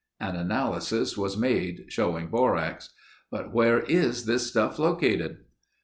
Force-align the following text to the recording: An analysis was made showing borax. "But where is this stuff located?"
An 0.19 0.35
analysis 0.35 1.15
was 1.15 1.37
made 1.37 1.85
showing 1.89 2.25
borax. 2.29 2.89
"But 3.29 3.53
where 3.53 3.81
is 3.81 4.25
this 4.25 4.47
stuff 4.47 4.79
located?" 4.79 5.41